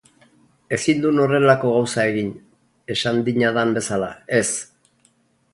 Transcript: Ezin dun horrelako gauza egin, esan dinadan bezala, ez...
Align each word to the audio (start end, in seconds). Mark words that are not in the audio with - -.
Ezin 0.77 1.03
dun 1.03 1.21
horrelako 1.25 1.73
gauza 1.75 2.07
egin, 2.13 2.33
esan 2.97 3.23
dinadan 3.29 3.77
bezala, 3.79 4.11
ez... 4.43 4.47